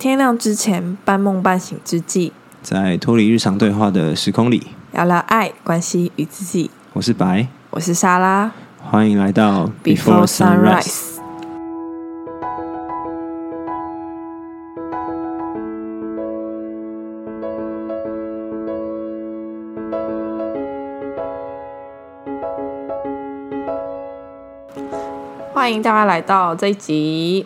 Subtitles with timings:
[0.00, 6.70] 天亮之前，半梦半醒之际，在脱离日常对话的时空里，聊聊爱、关系与自己。
[6.94, 8.50] 我是白，我是莎拉。
[8.78, 11.18] 欢迎来到 Before Sunrise。
[25.52, 27.44] 欢迎大家来到这一集。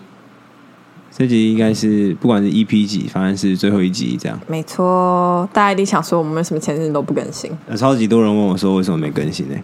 [1.17, 4.37] 这集应该是不管是 EP 几，反正是最后一集这样。
[4.49, 7.51] 没错，大家一定想说我们为什么前阵都不更新？
[7.69, 9.55] 呃，超级多人问我说为什么没更新呢？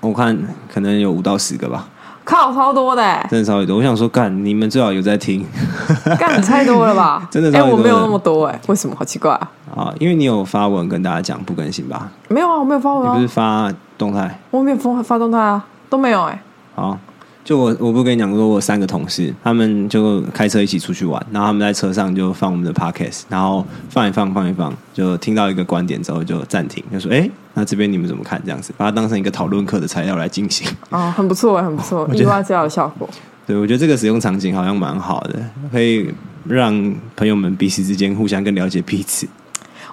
[0.00, 0.36] 我看
[0.72, 1.88] 可能有五到十个吧，
[2.24, 3.76] 靠，超多的欸，真的超级多。
[3.76, 5.46] 我想说，干你们最好有在听
[6.18, 7.26] 干太多了吧？
[7.30, 8.96] 真的哎、超多的我没有那么多哎、为什么？
[8.98, 9.50] 好奇怪啊！
[9.76, 12.10] 啊，因为你有发文跟大家讲不更新吧？
[12.28, 13.28] 没有啊，我没有发文你不是啊，
[13.70, 14.40] 发动态？
[14.50, 16.42] 我没有发发动态啊，都没有哎、
[16.74, 16.98] 好，
[17.44, 30.66] 就我我不跟你讲过，我三个同事，他们就开车一起出去玩，然后他们在车上就放我们的 podcast，然后放一放放一放，就听到一个观点之后就暂停，就说：“哎，那这边你们怎么看？”这样子，把它当成一个讨论课的材料来进行。
[30.88, 33.06] 哦，很不错哎，很不错， 觉得意外这样的效果。
[33.46, 35.38] 对，我觉得这个使用场景好像蛮好的，
[35.70, 36.10] 可以
[36.44, 39.28] 让朋友们彼此之间互相更了解彼此。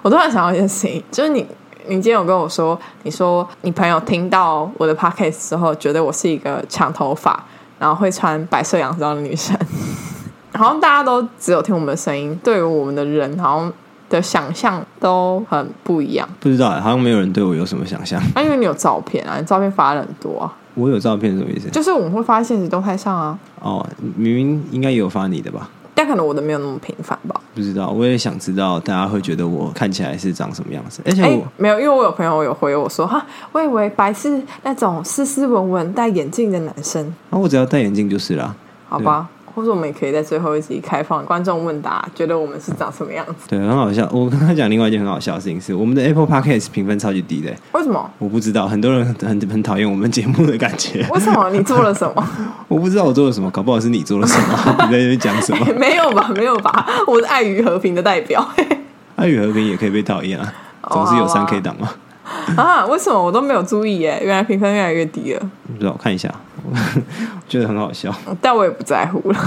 [0.00, 1.46] 我突然想到一件事情，就是你，
[1.88, 7.42] 你今天有跟我说，你说你朋友听到我的 podcast 之后，觉得我是一个长头发，
[7.78, 9.56] 然后会穿白色洋装的女生。
[10.54, 13.72] 好像大家都只有听我们的声音，对于我们的人，好像
[14.10, 16.28] 的想象都很不一样。
[16.40, 18.20] 不知道，好像没有人对我有什么想象。
[18.34, 21.70] 啊，因为你有照片啊，你照片发了很多啊，我有照片什么意思？
[21.70, 25.68] 就是我们会发在现实动态上啊，哦，明明应该也有发你的吧？
[25.94, 27.40] 但可能我的没有那么频繁吧。
[27.54, 31.02] 不知道，我也想知道大家会觉得我看起来是长什么样子。
[31.04, 38.54] 而且哎、我、没有，因为我有朋友有回我说，哈，我以为白是那种斯斯文文戴眼镜的男生，啊，我只要戴眼镜就是啦。
[38.88, 39.26] 好吧？
[39.54, 43.48] 或者我们也可以在最后一集开放观众问答，觉得我们是长什么样子？
[43.48, 44.08] 对，很好笑。
[44.12, 48.10] 我刚刚讲另外一件很好笑的事情是，我们的 Apple Podcast 评分超级低的，为什么？
[48.18, 51.06] 我不知道，很多人很很很讨厌我们节目的感觉。
[51.10, 51.50] 为什么？
[51.50, 52.28] 你做了什么？
[52.68, 55.66] 我不知道我做了什么，搞不好是你做了什么， 你在那边讲什么？
[55.78, 56.30] 没有吧？
[56.36, 56.86] 没有吧？
[57.06, 58.46] 我是爱与和平的代表
[59.16, 60.52] 爱与和平也可以被讨厌啊，
[60.90, 61.90] 总是有三 K 档嘛。
[62.56, 62.86] 啊！
[62.86, 64.18] 为什么我都没有注意耶？
[64.24, 66.51] 原来评分越来越低了，不知道，我看一下，我
[67.48, 68.14] 觉得很好笑。
[68.40, 69.38] 但我也不在乎了。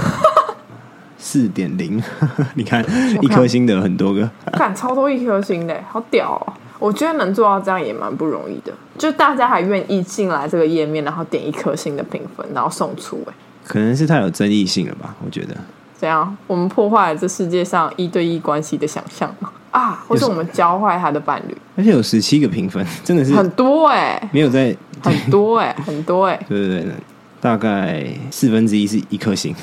[1.18, 2.00] 四点零，
[2.54, 2.84] 你看
[3.20, 4.28] 一颗星的很多个。
[4.52, 6.52] 看超多一颗星的，好屌哦！
[6.78, 13.32] 我觉得能做到这样也蛮不容易的，就大家还愿意进来这个页面，然后点一颗星的评分，然后送出，哎，
[13.64, 15.14] 可能是太有争议性了吧？
[15.24, 15.56] 我觉得
[15.96, 16.36] 怎样？
[16.46, 19.50] 我们破坏了这世界上一对一关系的想象吗？
[19.70, 24.76] 啊，或是我们教坏他的伴侣，而且有十七个评分，真的是很多哎、没有在。
[25.02, 26.92] 很多哎、很多哎、对对对，
[27.40, 29.54] 大概四分之一是一颗星。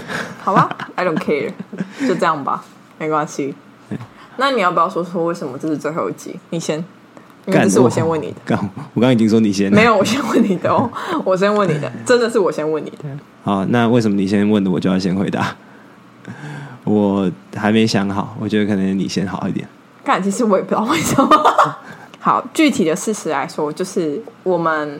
[0.43, 1.51] 好吧， I don't care，
[2.07, 2.63] 就这样吧，
[2.97, 3.55] 没关系。
[4.37, 6.39] 那你要不要说说为什么这是最后一集？
[6.49, 6.83] 你先，
[7.45, 8.35] 因为这是我先问你的。
[8.45, 8.57] 刚
[8.93, 10.89] 我刚刚已经说你先没有，我先问你的哦，
[11.23, 12.97] 我先问你的，真的是我先问你的。
[13.43, 15.55] 好，那为什么你先问的我就要先回答？
[16.83, 19.67] 我还没想好，我觉得可能你先好一点。
[20.03, 21.75] 但，其实我也不知道为什么。
[22.19, 24.99] 好，具体的事实来说，就是我们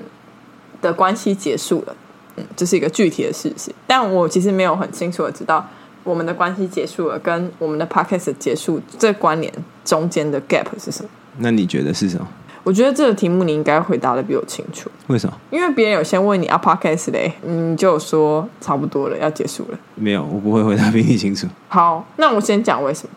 [0.81, 1.95] 的关系结束了，
[2.35, 3.73] 嗯，这是一个具体的事情。
[3.85, 5.67] 但我其实没有很清楚的知道
[6.03, 9.51] 我们的关系结束了跟我们的 podcast 结束这关联
[9.85, 11.09] 中间的 gap 是什么。
[11.37, 12.27] 那你觉得是什么？
[12.63, 15.37] 我觉得这个题目你应该回答的比我清楚，为什么？
[15.51, 19.77] 因为别人有先问你啊 podcast 嘞，你就说差不多了，要结束了。
[19.95, 21.45] 没有，我不会回答比你清楚。
[21.67, 23.09] 好，那我先讲为什么，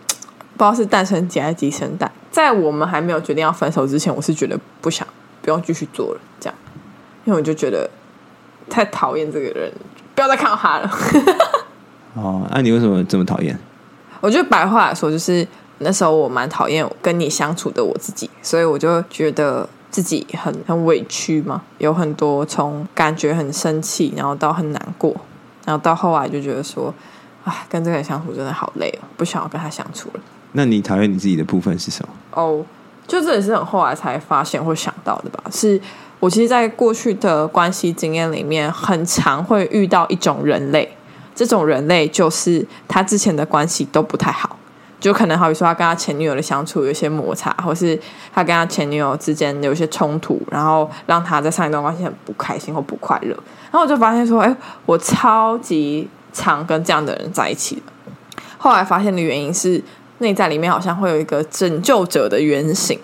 [0.57, 2.11] 不知道是诞生节还是鸡生蛋。
[2.33, 5.07] 在我们还没有决定要分手之前，我是觉得不想
[5.43, 6.59] 不用继续做了，这样，
[7.25, 7.89] 因为我就觉得
[8.69, 9.73] 太讨厌这个人，
[10.15, 10.91] 不要再看到他了。
[12.15, 13.59] 哦，那、你为什么这么讨厌？
[14.21, 15.47] 我觉得白话来说，就是
[15.79, 25.15] 那时候我蛮讨厌跟你相处的我自己，所以我就觉得自己很很委屈嘛，有很多从感觉很生气，然后到很难过，
[25.67, 26.93] 然后到后来就觉得说，
[27.45, 30.21] 哎，跟这个人相处真的好累哦，不想要跟他相处了。
[30.53, 32.09] 那你讨厌你自己的部分是什么？
[32.33, 32.65] 哦，
[33.07, 35.45] 就这也是很后来才发现或想到的吧。
[35.51, 35.79] 是
[36.19, 40.97] 我其实，在过去的关系经验里面，很常会遇到一种人类，
[41.35, 44.59] 这种人类就是他之前的关系都不太好，
[44.99, 47.99] 就可能好比说他跟他前女友的相处有一些摩擦，或是
[48.33, 53.37] 他跟他前女友之间有一些冲突，然后让他在上一段关系很不开心或不快乐。
[53.71, 57.83] 然后我就发现说，哎，我超级常跟这样的人在一起。
[58.57, 59.83] 后来发现的原因是。
[60.19, 62.99] 内在里面好像会有一个拯救者的原型，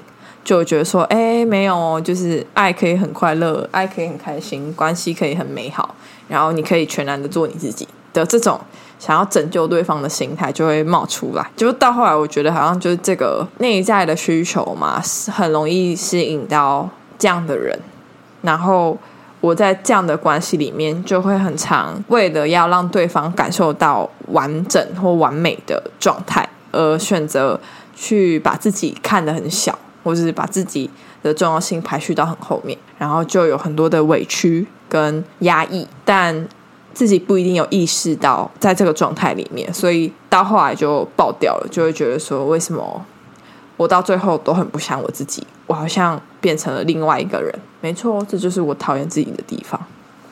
[0.44, 5.94] 就觉得说，哎，没有，就是爱可以很快乐，爱可以很开心，关系可以很美好，
[6.28, 8.60] 然后你可以全然的做你自己的这种
[8.98, 11.50] 想要拯救对方的心态就会冒出来。
[11.56, 16.88] 就是到后来，我觉得好像就是这个内在的需求嘛，是很容易吸引到
[17.18, 17.78] 这样的人。
[18.42, 18.98] 然后
[19.40, 27.60] 我在这样的关系里面，就会很常为了要让对方感受到完整或完美的状态，而选择
[27.94, 30.88] 去把自己看得很小，或者是把自己
[31.22, 36.48] 的重要性排序到很后面，然后就有很多的委屈跟压抑，但
[36.92, 43.04] 自己不一定有意识到在这个状态里面，所以到后来就爆掉了，就会觉得说，为什么
[43.76, 47.52] 我到最后都很不像我自己，我好像变成了另外一个人。
[47.80, 49.80] 没错，这就是我讨厌自己的地方。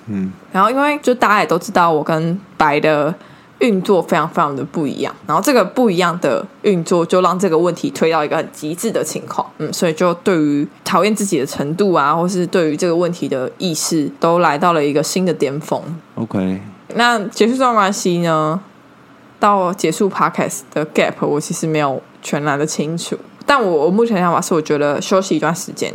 [0.07, 3.15] 嗯，然后因为就大家也都知道，我跟白的
[3.61, 15.81] 运作非常非常的不一样，然后这个不一样的运作就让这个问题推到一个很极致的情况，嗯，所以就对于讨厌自己的程度啊，或是对于这个问题的意识，都来到了一个新的巅峰。
[16.15, 16.61] OK，
[16.95, 18.61] 那结束这段关系呢，
[19.39, 25.93] 到结束 podcast 的 gap，我其实没有全然的清楚，但我我目前的想法是，我觉得休息一段时间，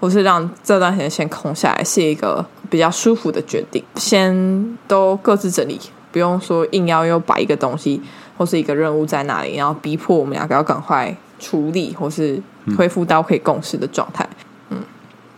[0.00, 3.82] 或是让这段时间先空下来，是一个比较舒服的决定。
[3.96, 5.80] 先都各自整理，
[6.18, 8.00] 不用说硬要又摆一个东西
[8.36, 12.42] 或是一个任务在那里，然后逼迫我们两个要赶快处理，或是
[12.76, 14.28] 恢复到可以共识的状态。
[14.70, 14.78] 嗯，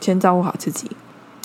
[0.00, 0.90] 先照顾好自己。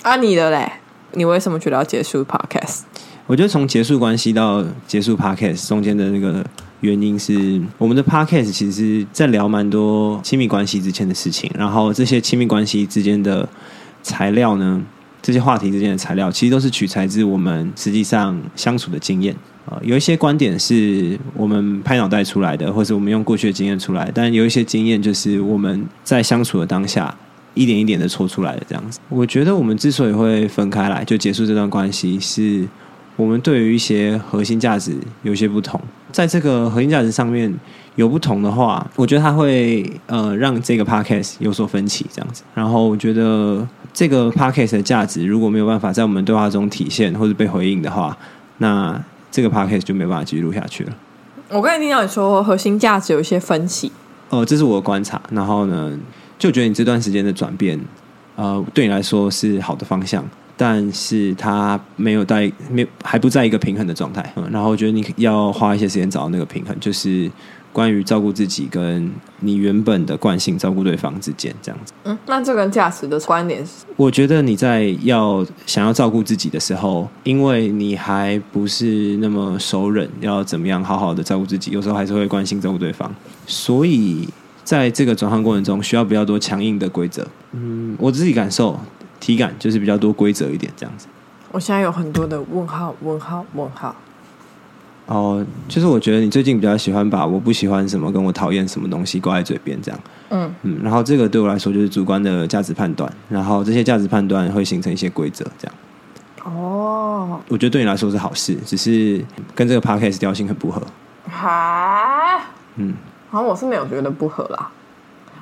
[0.04, 0.72] 啊，你的嘞？
[1.12, 2.84] 你为什么觉得要结束 podcast？
[3.28, 6.46] 我觉得从结束关系到结束 podcast 中间的那个
[6.80, 13.50] 原因是，我们的 podcast 其实在聊蛮多亲密关系之间的事情，然后这些亲密关系之间的
[14.02, 14.82] 材料呢，
[15.26, 19.36] 这些话题之间的材料，其实都是取材自我们实际上相处的经验。
[19.66, 27.12] 呃，有一些观点是我们拍脑袋出来的，或者我们用过去的经验出来，但有一些经验就是我们在相处的当下
[27.56, 29.00] 一点一点的抽出来的这样子。
[29.10, 32.68] 我觉得我们之所以会分开来，就结束这段关系，是
[33.16, 35.82] 我们对于一些核心价值有些不同，
[36.12, 37.52] 在这个核心价值上面
[37.96, 42.44] 有不同的话，我觉得它会呃让这个 podcast 有所分歧这样子。
[42.54, 48.16] 然后我觉得这个 podcast 的价值如果没有办法在我们对话中体现或者被回应的话，
[48.58, 49.02] 那
[49.32, 50.94] 这个 podcast 就没办法继续录下去了。
[51.48, 53.90] 我刚才听到你说核心价值有一些分歧，
[54.30, 55.22] 哦、这是我的观察。
[55.32, 55.98] 然后呢，
[56.38, 57.80] 就觉得你这段时间的转变，
[58.36, 60.28] 呃，对你来说是好的方向，
[60.58, 64.34] 但是它没有在没有还不在一个平衡的状态。
[64.36, 67.32] 嗯，然后我觉得你要花一些时间找到那个平衡，就是
[67.76, 69.12] 关于照顾自己跟
[69.42, 71.92] 你原本的惯性照顾对方之间这样子。
[72.06, 83.14] 嗯，那这跟价值的关联是，我觉得你在要想要照顾自己的时候，因为你还不是那么熟人，要怎么样好好的照顾自己，有时候还是会关心照顾对方，
[83.46, 84.30] 所以
[84.64, 87.28] 在这个转换过程中，需要比较多强硬的规则。
[87.52, 88.80] 嗯，我自己感受
[89.20, 91.08] 体感就是比较多规则一点这样子。
[91.52, 93.94] 我现在有很多的问号，问号，问号。
[95.08, 100.00] 哦，就是我觉得你最近比较喜欢把我不喜欢什么跟我讨厌什么东西挂在嘴边这样。
[100.30, 105.76] 嗯嗯，然后这个对我来说就是主观的价值判断，然后这些价值判断会形成一些规则这样。
[106.44, 109.24] 哦，我觉得对你来说是好事，只是
[109.54, 110.82] 跟这个 podcast 调性很不合。
[111.30, 112.42] 哈，
[112.78, 112.96] 嗯，
[113.30, 114.70] 好像我是没有觉得不合啦。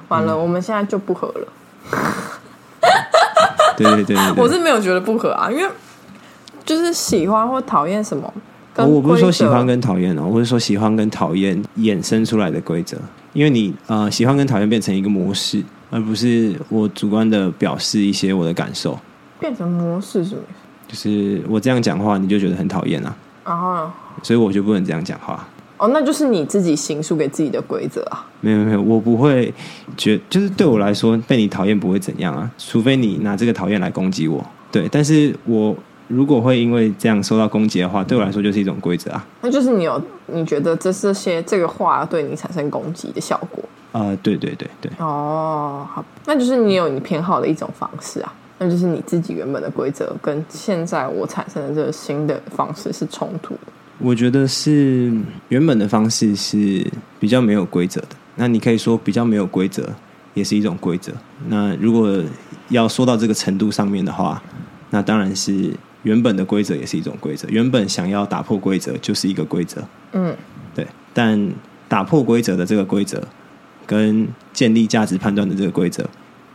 [0.10, 1.48] 完了，我们现在就不合了。
[3.78, 4.34] 对对对对对。
[4.44, 5.70] 我是没有觉得不合啊，因为
[6.66, 8.34] 就是喜欢或讨厌什么，
[8.78, 12.98] 我不是说喜欢跟讨厌哦，我是说喜欢跟讨厌衍生出来的规则，
[13.34, 19.00] 因为你呃喜欢跟讨厌变成一个模式，而不是我主观的表示一些我的感受。
[19.40, 20.88] 变成模式是什么意思？
[20.88, 23.94] 就是我这样讲话，你就觉得很讨厌啊，然后呢？
[24.24, 25.48] 所以我就不能这样讲话。
[25.78, 28.26] 哦，那就是你自己行述给自己的规则啊。
[28.42, 29.54] 没有没有，我不会
[29.98, 34.44] 觉，就是对我来说，被你讨厌不会怎样啊，除非你拿这个讨厌来攻击我。
[34.72, 35.76] 对，但是我
[36.08, 39.26] 如果会因为这样受到攻击的话，对我来说就是一种规则啊。
[39.42, 53.72] 那就是你有你觉得这这些这个话对你产生攻击的效果啊、对对对对，哦，好，那就是你有你偏好的一种方式啊，那就是你自己原本的规则跟现在我产生的这个新的方式是冲突的。
[54.00, 55.14] 我觉得是
[55.50, 56.84] 原本的方式是
[57.20, 58.08] 比较没有规则的。
[58.36, 59.88] 那你可以说比较没有规则
[60.34, 61.14] 也是一种规则。
[61.48, 62.12] 那如果
[62.70, 64.42] 要说到这个程度上面的话，
[64.90, 65.72] 那当然是
[66.04, 67.48] 原本的规则也是一种规则。
[67.50, 69.82] 原本想要打破规则就是一个规则，
[70.14, 70.36] 嗯，
[70.74, 70.88] 对。
[71.14, 71.52] 但
[71.88, 73.22] 打破规则的这个规则
[73.86, 76.04] 跟建立价值判断的这个规则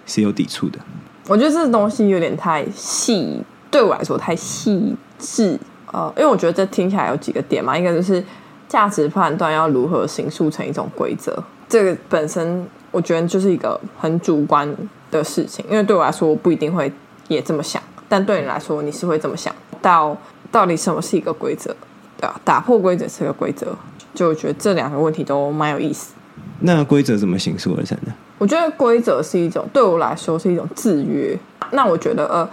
[0.07, 0.79] 是有抵触的。
[1.27, 5.59] 我觉得这东西有点太细，对我来说太细致。
[5.93, 8.23] 呃，因为我觉得这听起来有几个点嘛，一个就是
[8.69, 14.69] 价值判断要如何形塑成一种规则，这个本身我觉得就是一个很主观
[15.11, 15.65] 的事情。
[15.71, 16.93] 因为对我来说，我不一定会
[17.29, 19.55] 也这么想，但对你来说，你是会这么想。
[19.81, 20.17] 到
[20.51, 21.75] 到底什么是一个规则？
[22.17, 23.67] 对啊，打破规则是个规则，
[24.15, 26.15] 就我觉得这两个问题都蛮有意思。
[26.61, 28.13] 那规则怎么形塑而成的？
[28.39, 31.39] 我觉得规则是一种对我来说是一种制约。
[31.71, 32.49] 那我觉得呃，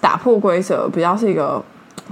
[0.00, 1.62] 打破规则比较是一个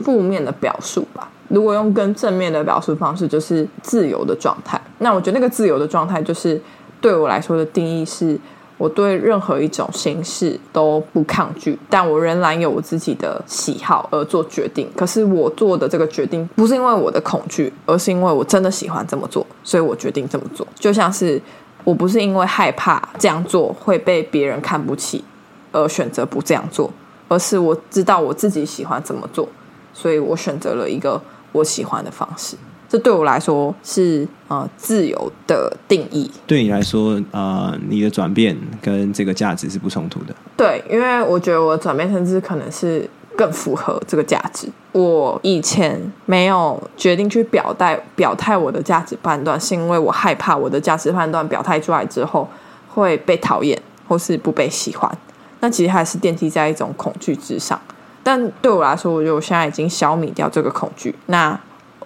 [0.02, 1.28] 负面的表述吧。
[1.48, 4.80] 如果用更正面的表述方式，就是自由的状态。
[4.98, 6.60] 那我觉得那个自由的状态，就是
[7.00, 8.38] 对我来说的定义是，
[8.76, 14.88] 我对任何一种形式都不抗拒，但我仍然有我自己的喜好而做决定。
[14.96, 20.66] 可是我做的这个决定，不是因为我的恐惧，而是因为我真的喜欢这么做，所以我决定这么做。
[20.74, 21.40] 就像是
[21.84, 25.24] 我不是因为害怕这样做会被别人看不起
[25.72, 26.90] 而选择不这样做，
[27.28, 29.48] 而是我知道我自己喜欢怎么做，
[29.92, 31.20] 所以我选择了一个。
[31.54, 32.56] 我喜欢的方式，
[32.88, 36.30] 这对我来说是呃自由的定义。
[36.46, 40.34] 对你来说，呃，你的转变跟这个价值是不冲突的。
[40.56, 44.68] 对，因为我觉得我的转变甚至可能是更符合这个价值。
[44.92, 52.48] 我以前没有决定去表态表态我的价值判断，是因为我害怕我的价值判断表态出来之后
[52.88, 53.76] 会被讨厌
[54.06, 55.10] 或是不被喜欢。
[55.58, 57.80] 那其实还是奠基在一种恐惧之上。
[58.22, 61.58] 但对我来说，我觉得我现在已经消弭掉这个恐惧，那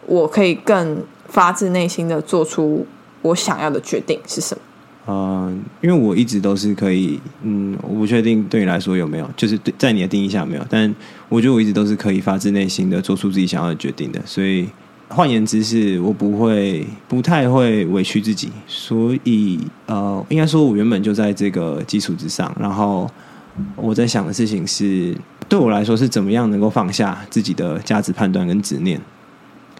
[0.08, 2.84] 我可以更发自内心的做出
[3.22, 4.60] 我想要的决定是什么？
[5.10, 10.94] 嗯，因为我一直都是可以，嗯，我不确定对你来说有没有，就是对在你的定义下没有，但
[11.28, 14.20] 我觉得我一直都是可以发自内心的做出自己想要的决定的。
[14.24, 14.68] 所以
[15.08, 18.50] 换言之，是我不会不太会委屈自己。
[18.66, 23.10] 所以呃，应该说，我原本就在这个基础之上，然后
[23.76, 25.14] 我在想的事情是。
[25.48, 29.00] 对我来说是怎么样能够放下自己的价值判断跟执念，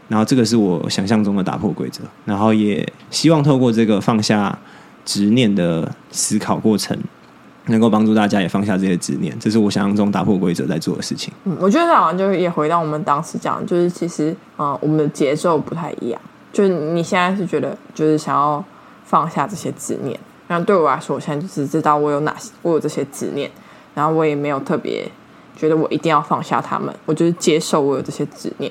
[0.09, 4.59] 然后这个是我想象中的打破规则，然后也希望透过这个放下
[5.05, 6.99] 执念的思考过程，
[7.67, 11.33] 能够帮助大家也放下这些执念，这是我想象中打破规则在做的事情。
[11.45, 16.21] 嗯，我觉得好像就是也回到我们当时讲，就是其实啊，我们的节奏不太一样，
[16.53, 18.65] 就是你现在是觉得就是想要
[19.05, 23.50] 放下这些执念，然后对我来说，我现在就是知道我有哪些，我有这些执念，
[23.95, 25.11] 然后我也没有特别。
[25.57, 28.71] 觉得我一定要放下他们，我就是接受我有这些执念。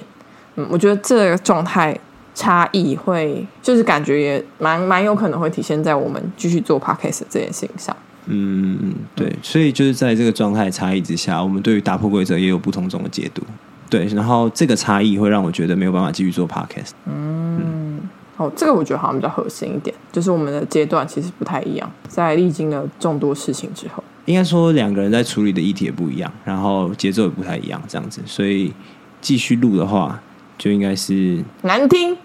[0.57, 1.97] 嗯，我觉得这个状态
[2.35, 7.95] 差异会，就是感觉也蛮蛮有可能会体现在我们继续做 podcast 这件事情上。
[8.25, 13.41] 嗯，对，所以就是在这个状态差异之下，我们对于打破规则也有不同种的解读。
[13.89, 16.89] 对，然后这个差异会让我觉得没有办法继续做 podcast。
[17.05, 18.01] 嗯，
[18.35, 24.03] 哦，这个我觉得好像比较核心一点，就是我们的阶段其实不太一样，在历经了众多事情之后。
[24.25, 28.73] 应该说两个人在处理的议题也不一样，然后节奏也不太一样，这样子，所以
[29.21, 30.21] 继续录的话，
[30.57, 32.15] 就应该是难听。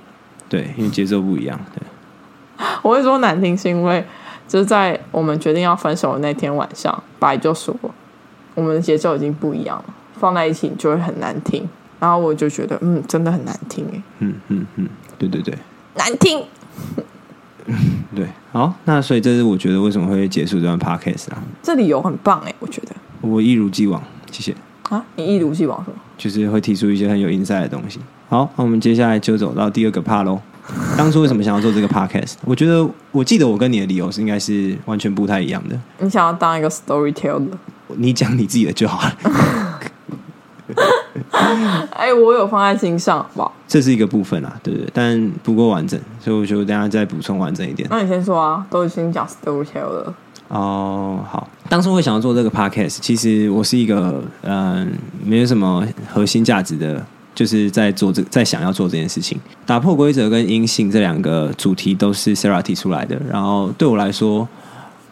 [0.49, 1.59] 对，因为节奏不一样。
[1.75, 1.83] 对，
[2.83, 4.05] 我会说难听，是因为
[4.47, 7.75] 就是在我们决定要分手的那天晚上，白就说
[8.55, 11.69] 我们的节奏已经不一样了，放在一起就会很难听。
[11.99, 14.03] 然后我就觉得，嗯，真的很难听哎。
[14.19, 15.57] 嗯嗯嗯，对对对，
[15.95, 16.45] 难听。
[18.15, 21.41] 对，好，那所以这是我觉得为什么会结束这段 podcast 啊？
[21.63, 22.89] 这理由很棒哎，我觉得
[23.21, 24.55] 我一如既往，谢谢
[24.91, 25.97] 啊，你一如既往什么？
[26.19, 28.01] 就是会提出一些很有 insight 的东西。
[28.33, 30.41] 好，那我们接下来就走到第二个 part 喽。
[30.97, 32.33] 当初为什么想要做这个 podcast？
[32.47, 35.79] 我觉得我记得我跟你的理由是应该是完全不太一样的。
[35.99, 37.47] 你想要当一个 storyteller？
[37.89, 39.15] 你讲你自己的就好了。
[41.91, 44.89] 哎，我有放在心上，吧，这是一个部分啊，对不对？
[44.95, 47.87] 但不够完整，所以我就等下再补充完整一点。
[47.91, 50.15] 那你先说啊，都已经讲 storytell 了。
[50.49, 51.47] 哦，好。
[51.69, 54.91] 当初会想要做这个 podcast，其实我是一个嗯，
[55.23, 59.39] 没有什么核心价值的，就是在做这，在想要做这件事情。
[59.65, 64.49] 打破规则跟阴性这两个主题都是 Sarah 提出来的，然后对我来说。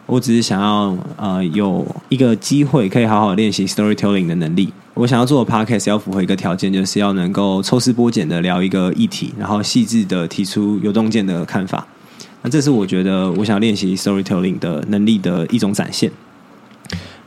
[0.07, 4.73] 我只是想要呃有一个机会可以好好练习 storytelling 的能力。
[4.93, 11.87] 我想要做的 podcast 要符合一个条件，就是要能够抽丝剥茧的聊一个议题，然后细致的提出有洞见的看法。
[12.41, 16.11] 那这是我觉得我想练习 storytelling 的能力的一种展现。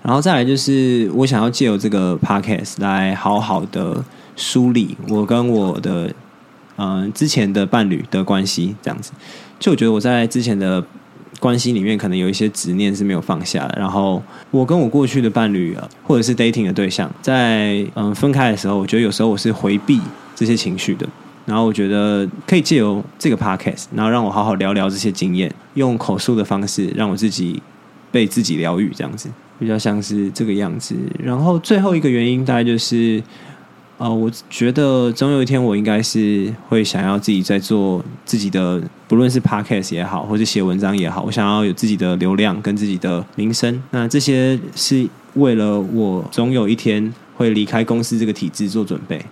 [0.02, 4.04] 然后再来就是我想要借由这个 podcast 来好好的
[4.36, 6.12] 梳理我跟我的
[6.76, 9.12] 嗯之前的伴侣的关系，这样子。
[9.58, 10.84] 就我觉得我在之前的。
[11.40, 20.00] 关系里面可能有一些执念是没有放下的，然后我跟我过去的伴侣啊，或者是 dating 的对象，在嗯分开的时候，我觉得有时候我是回避
[20.34, 21.06] 这些情绪的，
[21.44, 27.60] 然后我觉得可以借由这个 podcast，然后让我好好聊聊这些经验，用口述的方式让我自己
[28.10, 30.94] 被自己疗愈，这样子比较像是这个样子。
[31.22, 33.22] 然后最后一个原因大概就是。
[33.96, 43.80] 呃，我觉得总有一天我应该是会想要自己在做自己的，不论是 podcast 也好，或者写文章也好，我想要有自己的流量跟自己的名声。
[43.92, 49.24] 那这些是为了我总有一天会离开公司这个体制做准备。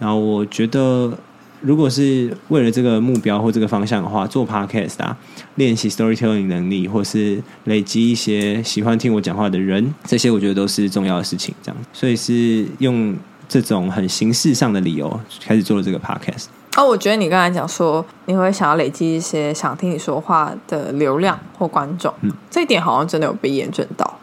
[0.00, 1.16] 然后我觉得
[1.60, 5.16] 如果是为了这个目标或这个方向的话，做 podcast 啊，
[5.54, 11.54] 练习 storytelling 能力，或是累积一些喜欢听我讲话的人，这些我觉得都是重要的事情。
[11.62, 13.14] 这样，所以是用
[13.60, 16.46] 这种很形式上的理由开始做了这个 podcast。
[16.76, 24.18] 哦，我觉得你刚才讲说你会想要累积一些想听你说话的流量或观众，嗯这一点好像真的有被验证到，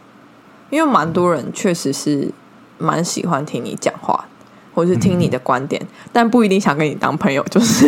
[0.71, 2.31] 因为蛮多人确实是
[2.79, 4.25] 蛮喜欢听你讲话，
[4.73, 5.79] 或是听你的观点，
[6.11, 7.85] 但不一定想跟你当朋友，就是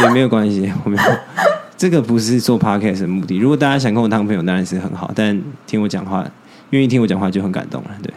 [0.00, 1.02] 也没有关系，我没有。
[1.76, 3.36] 这个不是做 podcast 的目的。
[3.38, 5.10] 如果大家想跟我当朋友，当然是很好。
[5.14, 6.24] 但听我讲话，
[6.70, 7.90] 愿意听我讲话就很感动了。
[8.02, 8.16] 对，哦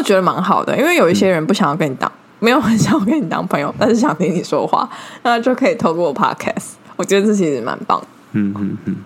[0.00, 4.88] 我觉得蛮好的，因为有一些人不想要跟你当，没有很想要跟你当朋友，但是想听你说话，
[5.22, 6.70] 那就可以透过 podcast。
[6.96, 8.02] 我觉得这其实蛮棒。
[8.32, 8.96] 嗯嗯嗯。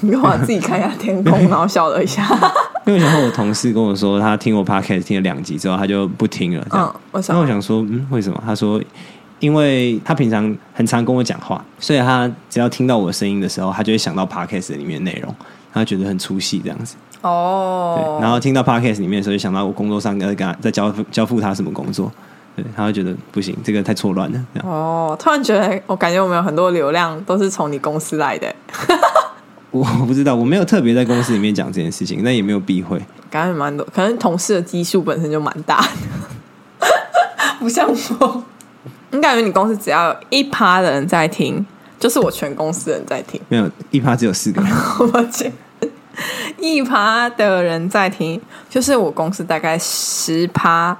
[0.00, 2.22] 你干嘛自己看一下天空，然后笑了一下？
[2.84, 6.66] 因为然后我同事跟我说，他听我 podcast 听了两集之后，他就不听了。
[6.70, 7.48] 这样，嗯，为什然后我？
[7.48, 8.42] 想说，嗯，为什么？
[8.44, 8.82] 他说，
[9.38, 15.32] 因为他平常很常跟我讲话，所以他只要听到我的声音的时候，他就会想到 podcast 里面的内容，
[15.72, 16.96] 他觉得很出戏这样子。
[17.22, 22.10] 对，哦，然后听到 podcast 里面的时候，就想到我工作上跟他在交付交付他什么工作，
[22.56, 24.46] 对，他会觉得不行，这个太错乱了。
[24.54, 28.54] 这样，哦，突然觉得我感觉我们有很多流量都是从你公司来的，
[29.70, 33.00] 我 我不知道，我没有特别在公司里面讲这件事情，那也没有避讳。
[33.30, 36.86] 感觉蛮多，可能同事的基数本身就蛮大的，
[37.58, 37.88] 不像
[38.20, 38.42] 我。
[39.14, 41.64] 你感觉你公司只要有一趴的人在听，
[41.98, 43.38] 就是我全公司人在听。
[43.48, 44.70] 没有一趴只有四个人，
[45.12, 45.52] 我去，
[46.58, 50.96] 一趴的人在听，就是我公司大概十趴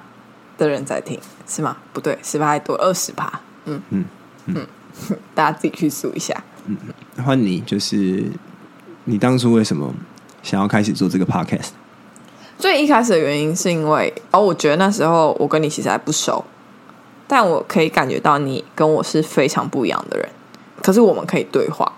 [0.59, 1.76] 的人在听，是吗？
[1.92, 3.40] 不对，十趴还多二十趴。
[3.64, 4.04] 嗯嗯
[4.47, 4.66] 嗯，
[5.35, 6.35] 大家自己去数一下。
[6.66, 6.76] 嗯
[7.25, 8.25] 换你，就是
[9.04, 9.92] 你当初为什么
[10.42, 11.69] 想要开始做这个 podcast？
[12.59, 16.45] 最一开始的原因是因为，哦，我觉得那时候我跟你其实还不熟，
[17.26, 20.28] 但我可以感觉到你跟我是非常不一样的人，
[20.81, 21.92] 可是我们可以对话，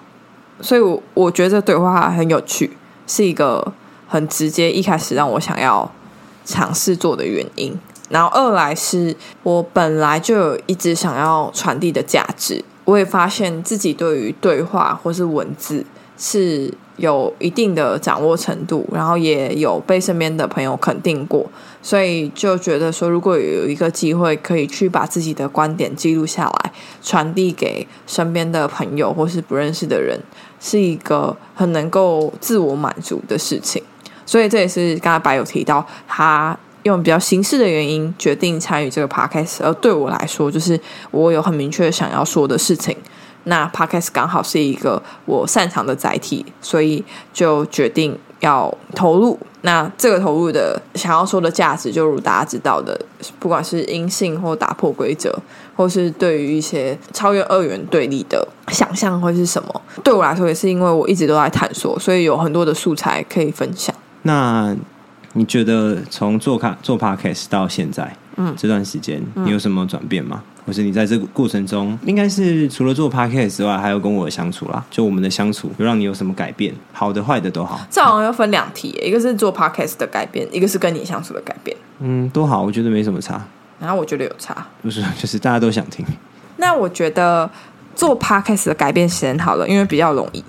[0.60, 2.74] 所以我我觉得这对话很有趣，
[3.06, 3.72] 是一个
[4.06, 5.90] 很直接一开始让我想要
[6.44, 7.78] 尝试做的原因。
[8.10, 15.84] 然后二来是我本来就有一直想要传递的价值，我也发现自己对于对话或是文字
[16.18, 21.44] 是有一定的掌握程度，然后也有被身边的朋友肯定过，
[21.82, 30.20] 所以就觉得说，如果有一个机会可以去把自己的观点记录下来，传递给身边的朋友或是不认识的人，
[30.64, 33.82] 是一个很能够自我满足的事情。
[34.24, 42.96] 所以这也是刚才白有提到，他用比较形式的原因决定参与这个 podcast，而对我来说，就是我有很明确想要说的事情。
[43.44, 49.38] 那 podcast 刚好是一个我擅长的载体，所以就决定要投入。
[49.60, 52.98] 那这个投入的想要说的价值，就如大家知道的，
[53.38, 55.38] 不管是阴性或打破规则，
[55.76, 63.94] 或是对于一些超越二元对立的想象会是什么，对我来说也是因为我一直都在探索，所以有很多的素材可以分享。
[64.22, 64.74] 那
[65.32, 70.42] 你觉得从做卡做 podcast 到现在，嗯，这段时间你有什么转变吗？
[70.66, 76.72] 或是你在这个过程中，应该是除了做 podcast 之外，还有跟我的相处啦，就我们的相处，有让你有什么改变？
[76.90, 77.78] 好的、坏的都好。
[77.90, 81.76] 这好像要分两题，一个是做 podcast 的改变，一个是跟你相处的改变。
[81.98, 83.46] 嗯，都好，我觉得没什么差。
[83.78, 84.66] 然后我觉得有差。
[84.82, 86.04] 不是，就是大家都想听。
[86.56, 87.50] 那我觉得
[87.94, 90.42] 做 podcast 的改变先好了，因为比较容易。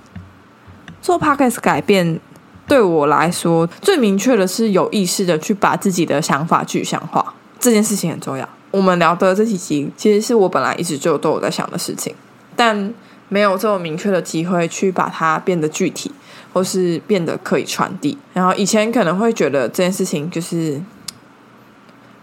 [1.01, 2.19] 做 podcast 改变
[2.67, 8.47] 对我来说最明确的是有意识的去把自己的想法具象化，这件事情很重要。
[8.71, 12.13] 我们聊的这几集其实是我本来一直就都有在想的事情，
[12.55, 12.93] 但
[13.29, 16.11] 没有这么明确的机会去把它变得具体，
[16.53, 18.17] 或是变得可以传递。
[18.33, 20.81] 然后以前可能会觉得这件事情就是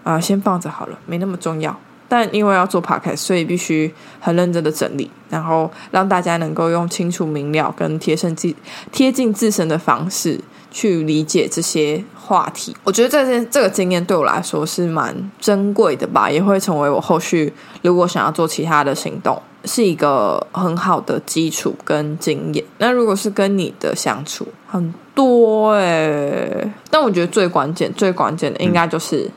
[0.02, 1.76] 啊、先放着好了，没那么重要。
[2.08, 8.54] 但因为要做 podcast，所以必须很认真的整理，然后让大家能够用清楚明了跟贴身自
[8.90, 10.38] 贴近自身的方式
[10.70, 12.76] 去理解这些话题。
[12.84, 22.62] 我觉得这件这个经验对我来说是蛮珍贵的吧，也会成为我后续如果想要做其他的行动，是一个很好的基础跟经验。
[22.76, 29.30] 那如果是跟你的相处，很多诶、但我觉得最关键、最关键的应该就是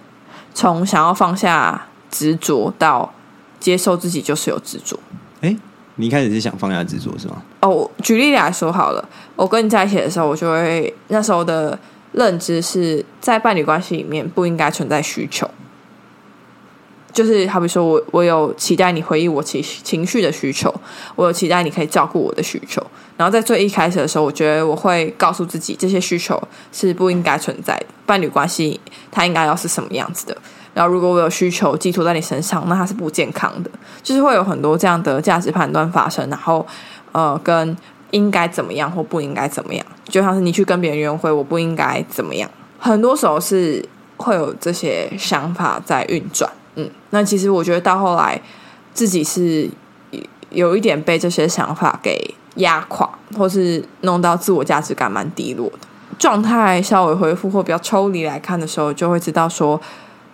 [0.56, 1.90] 从想要放下。
[2.12, 3.14] 执着到
[3.60, 4.98] 接受自己就是有执着。
[5.42, 5.54] 哎，
[5.96, 7.44] 你一开始是想放下执着是吗？
[7.60, 11.78] 哦，举例来说好了，我跟你在一起的时候，我就会那时候的
[12.14, 15.50] 认知是在伴侣关系里面不应该存在需求，
[17.12, 20.74] 就是好比说我我有期待你回应我情情绪的需求，
[21.18, 22.82] 我有期待你可以照顾我的需求，
[23.18, 28.80] 然后在最一开始的时候，我觉得我会告诉自己这些需求是不应该存在的，伴侣关系
[29.12, 30.38] 它应该要是什么样子的。
[30.74, 33.72] 然后如果我有需求寄托在你身上，那它是不健康的，
[34.04, 36.68] 就是会有很多这样的价值判断发生，然后
[37.14, 37.78] 呃，跟
[38.12, 43.84] 应该怎么样或不应该怎么样，就像是你去跟别人约会，我不应该怎么样，很多时候是
[44.18, 46.52] 会有这些想法在运转。
[46.76, 48.42] 嗯，那其实我觉得到后来
[48.94, 49.70] 自己是
[50.50, 55.80] 有一点被这些想法给压垮，或是弄到自我价值感蛮低落的。
[56.18, 59.80] 状态，稍微恢复或比较抽离来看的时候，就会知道说，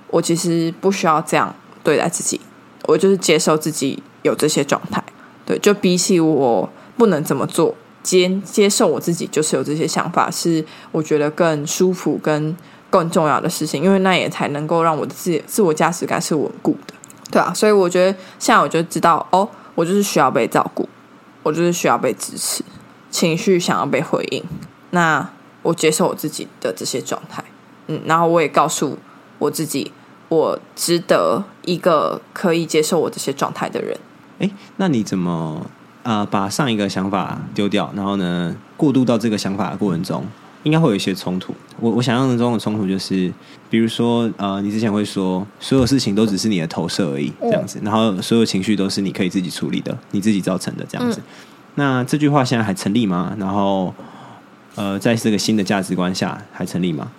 [0.10, 1.54] 我其实不需要这样
[1.84, 2.40] 对待自己，
[2.86, 5.04] 我就是接受自己有这些状态。
[5.44, 12.56] 对，就比起我不能怎么做，接接受我自己就是有这些想法，是我觉得更舒服跟
[12.92, 16.94] 更重要的事情，因为那也才能够让我的自自我价值感是稳固的，
[17.32, 20.88] 对啊，所以我觉得现在我就知道，哦，我就是需要被照顾，
[21.44, 22.64] 我就是需要被支持，
[23.10, 24.44] 情绪想要被回应，
[24.92, 25.30] 那
[25.64, 27.44] 我接受我自己的这些状态，
[27.88, 28.98] 嗯，然后我也告诉
[29.40, 29.92] 我自己，
[30.30, 33.98] 我值得一个可以接受我这些状态的人。
[34.40, 35.66] 哎，那你怎么
[36.04, 40.26] 啊把上一个想法丢掉，然后呢过渡到这个想法的过程中，
[40.64, 41.54] 应该会有一些冲突。
[41.80, 43.32] 我我想象中的冲突就是，
[43.70, 51.22] 比如说呃，你之前会说所有事情都只是你的投射而已，这样子，然后所有情绪都是你可以自己处理的，你自己造成的这样子。
[51.76, 53.34] 那这句话现在还成立吗？
[53.40, 53.94] 然后
[54.76, 57.12] 呃，在这个新的价值观下还成立吗？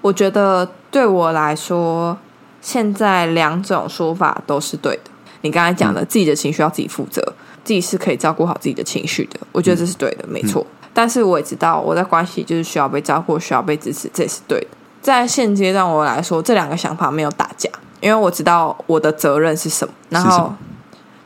[0.00, 2.18] 我觉得对我来说，
[2.60, 5.10] 现在两种说法都是对的。
[5.42, 7.22] 你刚才讲的，自己的情绪要自己负责，
[7.62, 9.40] 自己是可以照顾好自己的情绪的。
[9.52, 10.66] 我觉得这是对的，没错。
[10.94, 14.68] 但是我也知道，我在关系就是需要被照顾，需要被支持，这也是对的。
[15.02, 17.68] 在现阶段我来说，这两个想法没有打架，
[18.00, 19.92] 因为我知道我的责任是什么。
[20.08, 20.54] 然后，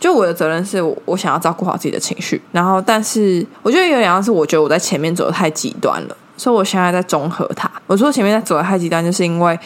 [0.00, 2.42] 就我的责任是我想要照顾好自己的情绪。
[2.50, 7.70] 然后，但是我觉得有两样是，我觉得我在前面走的太极端了，所以我现在在综合它。
[7.86, 9.56] 我说前面在走的太极端，就是因为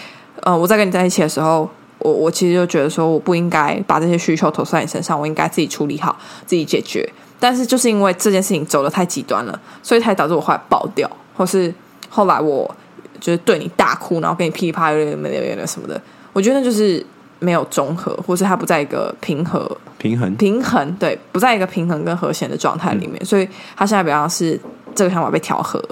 [0.40, 1.70] 呃，我在跟你在一起的时候。
[2.04, 7.08] 我我其实就觉得说，我不应该把这些需求投在你身上，我应该自己处理好，自己解决。
[7.42, 11.74] 但是就是因为这件事情走的太极端了，所以才导致我后来爆掉，或是
[12.08, 12.72] 后来我
[13.18, 16.00] 就是对你大哭，然后跟你噼里啪啦有点没有点什么的。
[16.32, 17.04] 我觉得就是
[17.40, 23.24] 没有综合，或是它不在一个平和、平衡、平衡，对，不在一个平衡跟和谐的状态里面。
[23.24, 24.56] 所以他现在比较是
[24.94, 25.82] 这个想法被调和。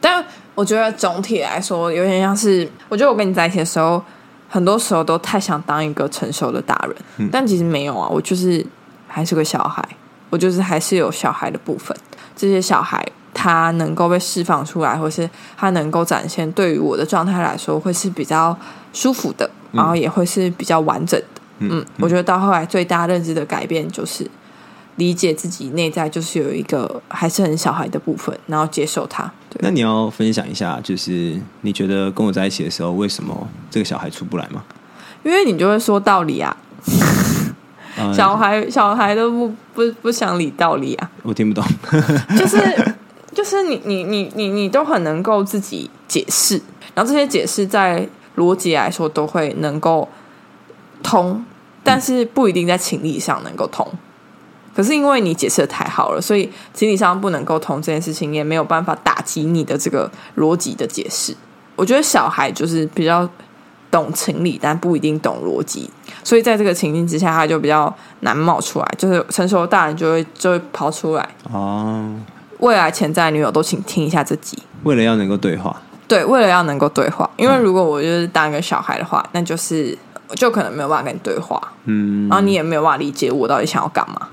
[0.00, 0.24] 但
[0.56, 4.02] 我觉得总体来说，有点像是，我觉得我跟你在一起的时候。
[4.48, 8.64] 很多时候都太想当一个成熟的大人，但其实没有啊，我就是
[9.08, 9.82] 还是个小孩，
[10.30, 11.96] 我就是还是有小孩的部分。
[12.34, 18.56] 这些小孩他能够被释放出来，或是他能够展现，对于我的状态来说会是比较
[18.92, 21.40] 舒服的，然后也会是比较完整的。
[21.58, 24.30] 嗯，我觉得到后来最大认知的改变就是。
[24.96, 29.30] 理解自己内在就是有一个还是很小孩的部分，然后接受他。
[29.58, 34.64] 那你要分享一下，就是你觉得跟我在一起的时候，为什么这个小孩出不来吗？
[35.22, 36.56] 因为你就会说道理啊，
[38.14, 41.64] 小孩小孩都不不不想理道理啊，我听不懂。
[42.38, 42.58] 就是
[43.34, 46.60] 就是你你你你你都很能够自己解释，
[46.94, 48.06] 然后这些解释在
[48.36, 50.08] 逻辑来说都会能够
[51.02, 51.44] 通，
[51.82, 53.86] 但是不一定在情理上能够通。
[54.74, 61.34] 可是因为你解释的太好了，所以情理上不能沟通这件事情，也没有办法打击你的这个逻辑的解释。
[61.74, 63.28] 我觉得小孩就是比较
[63.96, 65.88] 懂情理，但不一定懂逻辑，
[66.22, 68.94] 所以在这个情境之下，他就比较难冒出来。
[68.98, 72.14] 就是成熟的大人就会就会跑出来哦。
[72.58, 75.74] 未来潜在女友都请听一下这集，为了要能够对话，
[76.06, 79.96] 对，为了要能够对话，因为如果我就是当一个小孩的话，那就是
[80.34, 84.28] 就可能没有办法跟你对话，嗯，然后你也没有办法理解我到底想要干嘛。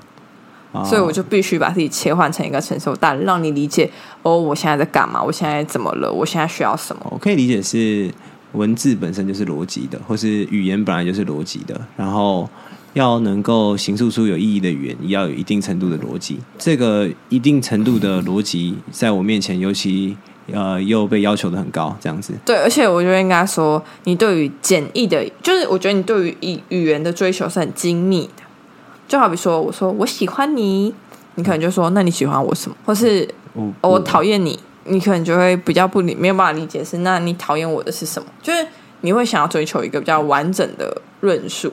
[0.84, 3.88] 所以我就必须把自己切换成一个成熟大人，让你理解
[4.22, 5.22] 哦，我现在在干嘛？
[5.22, 6.10] 我现在怎么了？
[6.10, 7.06] 我现在需要什么？
[7.10, 8.12] 我可以理解是
[8.54, 12.48] 文字本身就是逻辑的，或是语言本来就是逻辑的，然后
[12.94, 16.38] 要能够形塑出有意义的语言，要有一定程度的逻辑。
[16.58, 20.16] 这个一定程度的逻辑，在我面前尤其
[20.52, 22.32] 呃又被要求的很高，这样子。
[22.44, 28.42] 对，而且我觉得应该说，你对于简易的，就是我觉得你对于语语言的追求是很精密的。
[29.06, 30.94] 就好比说，我说我喜欢你，
[31.34, 32.76] 你可能就说那你喜欢我什么？
[32.84, 33.28] 或是
[33.82, 38.28] 我讨厌你，你可能就会比较不理，没有办法理解是那你讨厌我的是什么？
[38.42, 38.66] 就是
[39.00, 41.72] 你会想要追求一个比较完整的论述。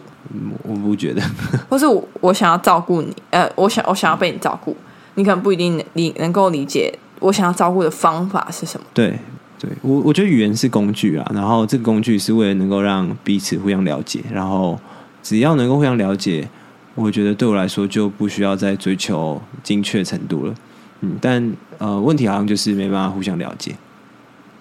[0.64, 1.22] 我不觉得，
[1.70, 4.76] 或是我我想要照顾你，呃，我想我想要被你照顾，
[5.16, 8.86] 你可能不一定理能够理解我想要照顾的方法是什么。
[8.94, 9.20] 对，
[9.60, 14.80] 对我我觉得语言是工具啊，然后这个工具是为了能够让彼此互相了解，然后
[15.22, 16.48] 只要能够互相了解。
[16.94, 20.54] 我觉得对我来说就不需要再追求精确程度了，
[21.00, 21.42] 嗯，但
[21.82, 23.76] 呃，问题好像就是没办法互相了解，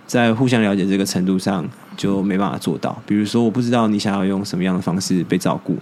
[0.06, 2.98] 在互相了解这个程度上，就没办法做到。
[3.04, 5.76] 比如说，我不知道你想要用什么样的方式被照顾，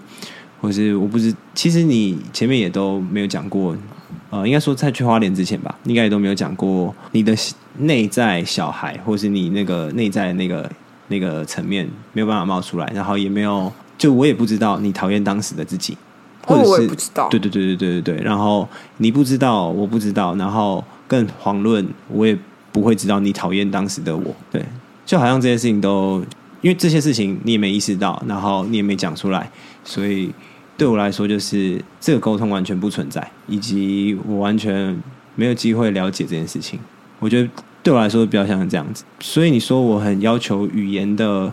[0.60, 3.76] 或是我不知，其实你前面也都没有讲过。
[4.30, 7.34] 呃，应该说在去花莲之前吧，应该也都没有讲过你的
[7.78, 10.70] 内在小孩，或是你那个内在那个
[11.06, 15.96] 那个层面没有办法冒出来，然后也没有，就我也不知道你讨厌当时的自己，
[16.44, 22.38] 或者是不知道，对对对对对对对，然后你不知道，我不知道，然后更遑论我也
[22.70, 24.64] 不会知道你讨厌当时的我，对，
[25.04, 26.22] 就好像这些事情都，
[26.60, 29.50] 因为这些事情你也没意识到，然后你也没讲出来，
[29.82, 30.30] 所以
[30.76, 34.96] 对我来说就是这个沟通完全不存在，以及我完全
[35.34, 36.78] 没有机会了解这件事情。
[37.18, 37.48] 我觉得
[37.82, 41.52] 对我来说比较像这样子，所以你说我很要求语言的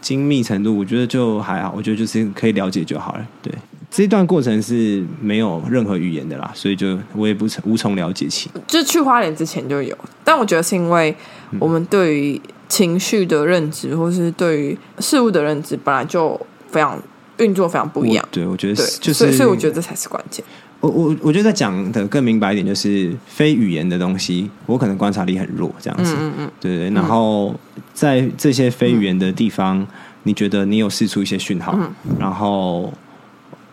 [0.00, 3.52] 精密程度，我觉得就还好，我觉得就是可以了解就好了，对。
[3.94, 8.50] 这段过程是没有任何语言的啦，所以就我也不曾无从了解起。
[8.66, 11.14] 就是去花莲之前就有，但我觉得是因为
[11.58, 16.98] 我们对于情绪的认知，或是对于事物的认知，本来就非常
[17.36, 18.34] 运作非常不一样我。
[18.34, 20.42] 对，我觉得就是，所以所以我觉得这才是关键。
[20.80, 26.16] 我我我觉得再讲的更明白一点，就是非语言的东西，我可能观察力很弱，这样子。
[26.18, 26.90] 嗯嗯，对对。
[26.90, 27.54] 然后
[27.92, 29.86] 在这些非语言的地方，
[30.22, 32.92] 你觉得你有试出一些讯号，嗯然后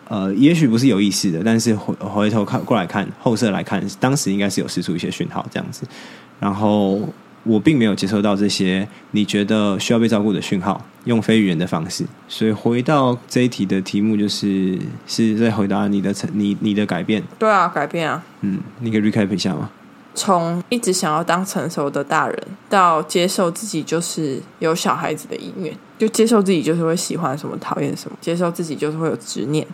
[0.10, 5.88] 呃，也许不是有意识的，但是回回头看过来看后设来看，当时应该是有试出一些讯号这样子。
[6.39, 7.00] 然后
[7.43, 12.04] 我并没有接收到这些你觉得需要被照顾的讯号，用非语言的方式。
[12.28, 17.24] 所以回到这一题的题目，就是是在回答你的成你你的改变。
[17.38, 19.69] 对啊，改变啊，嗯，你可以 recap 一下吗？
[20.15, 29.65] 从一直想要当成熟的大人，到接受自己就是有小孩子的一面，就接受自己就是会喜欢什么、讨厌什么，接受自己就是会有执念，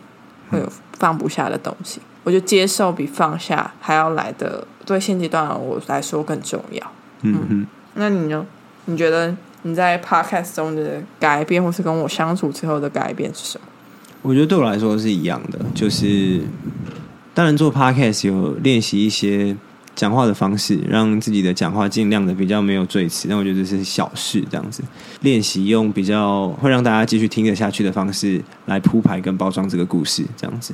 [0.49, 1.99] 会有放不下的东西。
[2.23, 6.91] 我觉得接受比放下还要来的，对现阶段我来说更重要。
[7.21, 8.45] 嗯嗯，那你呢？
[8.85, 13.67] 你觉得你在 podcast 中的改变，或是跟我相处之后的改变是什么？
[14.21, 16.41] 我觉得对我来说是一样的，就是
[17.33, 19.55] 当然做 podcast 有练习一些
[19.95, 24.83] 讲话的方式，让自己的讲话尽量的比较没有赘词，但我觉得这是小事，这样子
[25.21, 30.73] 练习用比较会让大家继续听得下去的方式来铺排跟包装这个故事，这样子。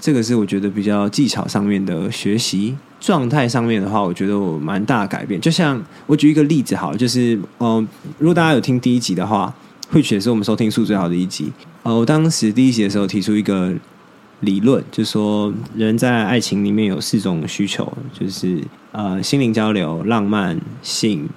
[0.00, 5.40] 这个是我觉得比较技巧上面的学习，状态上面的话，我觉得我蛮大改变。
[5.40, 7.86] 就像我举一个例子好，就是嗯、
[8.18, 9.52] 如果大家有听第一集的话，
[9.90, 11.50] 会也是我们收听数最好的一集。
[11.82, 13.72] 呃，我当时第一集的时候提出一个
[14.40, 21.28] 理论，就说人在爱情里面有四种需求，就是呃心灵交流、浪漫、性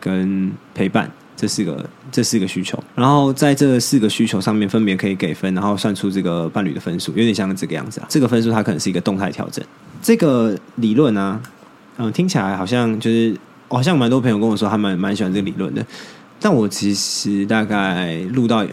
[0.00, 1.10] 跟陪伴。
[1.40, 8.06] 这四个这四个需求，然后在这四个需求上面分别可以给分，然后算出这个伴侣的分数，有点像这个样子啊。
[8.10, 9.64] 这个分数它可能是一个动态调整。
[10.02, 11.40] 这个理论呢、
[11.96, 13.36] 嗯、听起来好像就是
[13.68, 15.86] 好像蛮多朋友跟我说他们蛮喜欢这个理论的，
[16.40, 18.66] 但我其实大概录到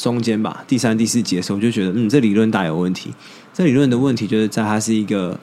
[0.00, 3.12] 中间吧，第三、第四节的时候，我就觉得嗯，这理论大有问题。
[3.52, 5.38] 这理论的问题就是在它是一个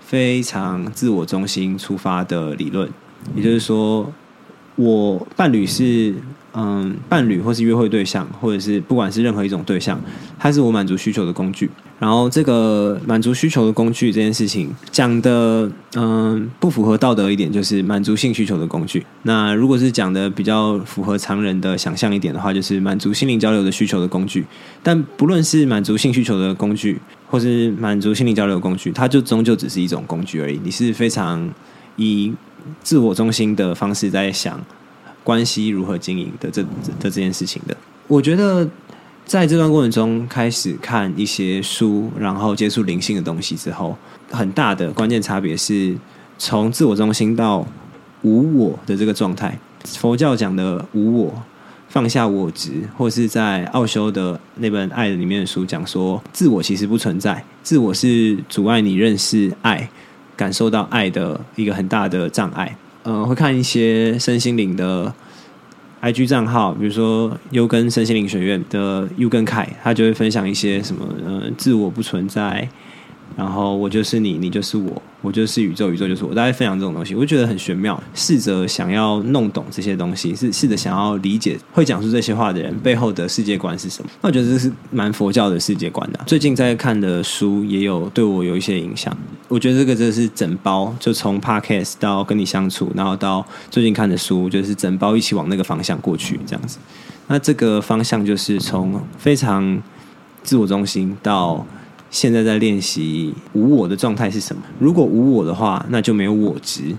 [0.00, 2.86] 非常自我中心出发的理论，
[3.34, 4.12] 也就是说，
[4.76, 6.14] 我伴侣是
[6.52, 9.98] 嗯伴侣或是约会对象，或者是不管是任何一种对象，
[10.38, 11.70] 它是我满足需求的工具。
[12.02, 19.06] 然后这个满足需求的工具这件事情讲的嗯不符合道德一点，就是满足性需求的工具。
[19.22, 24.44] 那如果是讲的比较符合常人的想象一点的话，就是满足心灵交流的需求的工具。
[24.82, 30.60] 但不论是满足性需求的工具，或是满足心灵交流工具，它就终究只是一种工具而已。
[30.64, 31.48] 你是非常
[31.94, 32.32] 以
[32.82, 34.60] 自我中心的方式在想
[35.22, 36.68] 关系如何经营的这的
[37.02, 37.76] 这件事情的。
[38.08, 38.68] 我觉得
[39.24, 43.96] 在这段过程中开始看一些书，然后接触灵性的东西之后，
[44.30, 45.96] 很大的关键差别是
[46.38, 47.66] 从自我中心到
[48.22, 49.58] 无我的这个状态。
[49.84, 51.42] 佛教讲的无我，
[51.88, 59.88] 放下我执，或是在奥修的那本《爱》里面的书讲说，自我其实不存在，自我是阻碍你认识爱、
[60.36, 62.76] 感受到爱的一个很大的障碍。
[63.04, 65.12] 呃，会看一些身心灵的
[66.02, 72.68] IG 账号，比如说优根身心灵学院的优根凯，他就会分享一些什么呃自我不存在，
[73.36, 78.00] 然后我就是你，你就是我，我就是宇宙，宇宙就是我，大家分享这种东西，我就觉得很玄妙。
[78.14, 84.10] 试着想要弄懂这些东西，是试着想要理解会讲出这些话的人背后的世界观是什么。
[84.20, 89.16] 那我觉得这是蛮佛教的世界观的、最近在看的书也有对我有一些影响。
[89.48, 96.78] 我觉得这个真的是整包，就从 podcast 到跟你相处，然后到最近看的书，就是整包一起往那个方向过去，这样子。
[97.28, 99.80] 那这个方向就是从非常
[100.42, 101.64] 自我中心到
[102.12, 104.62] 现在在练习无我的状态是什么？
[104.78, 106.94] 如果无我的话，那就没有我执。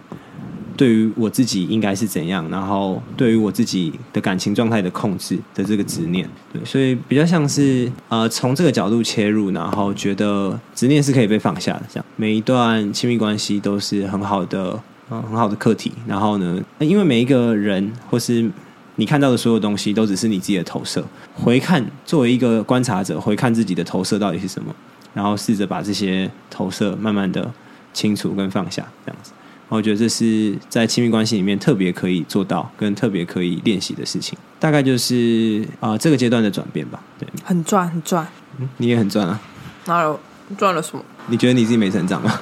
[0.76, 15.92] 对于我自己应该是怎样，然后对于我自己的感情状态的控制的这个执念，对，所以比较像是呃从这个角度切入，然后觉得执念是可以被放下的，这样每一段亲密关系都是很好的，很好的课题。
[16.08, 18.50] 然后呢，因为每一个人或是
[18.96, 21.06] 你看到的所有东西，都只是你自己的投射。
[21.36, 24.76] 回看作为一个观察者，回看自己的投射到底是什么，
[25.14, 27.52] 然后试着把这些投射慢慢的
[27.94, 29.32] 清除跟放下，这样子。
[29.70, 34.38] 我觉得这是在亲密关系里面特别可以做到，跟特别可以练习的事情。
[34.60, 37.02] 大概就是啊、这个阶段的转变吧。
[37.18, 38.28] 对，很赚很赚，
[38.60, 39.40] 嗯你也很赚啊。
[39.86, 40.20] 哪有
[40.58, 41.04] 赚了什么？
[41.28, 42.40] 你觉得你自己没成长吗？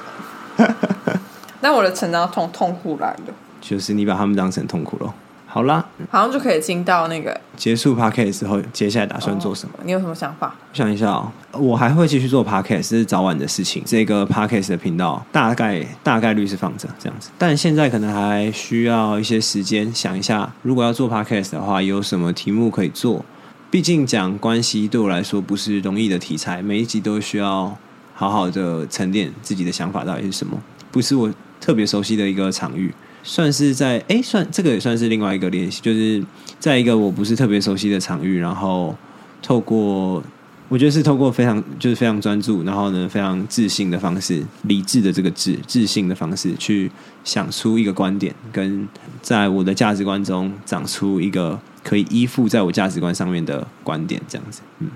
[1.62, 5.14] 那我的成长痛痛苦来的，就是你把他们当成痛苦咯。
[5.52, 7.38] 好啦，好像就可以进到那个。
[7.58, 9.74] 结束 podcast 之后，接下来打算做什么？
[9.84, 10.54] 你有什么想法？
[10.70, 13.82] 我想一下哦，我还会继续做 podcast，这是早晚的事情。
[13.84, 23.22] 这个 podcast 的频道大概大概率是放着这样子，但现在可能还需要一些时间想一下，如果要做 podcast 的话，有什么题目可以做？
[23.70, 27.76] 毕竟讲关系对我来说不是容易的题材，每一集都需要
[28.14, 30.58] 好好的沉淀自己的想法到底是什么，
[30.90, 32.94] 不是我特别熟悉的一个场域。
[33.22, 36.22] 算是在哎，算这个也算是另外一个练习，就是
[36.58, 38.96] 在一个我不是特别熟悉的场域，然后
[39.40, 40.22] 透过
[40.68, 46.90] 我觉得是透过非常就是非常专注，然后呢非常自信的方式，理智的这个智自信的方式去
[47.24, 48.88] 想出一个观点，跟
[49.20, 54.88] 在我的价值观中长出一个可以依附在我价值观上面的观点，这样子，嗯，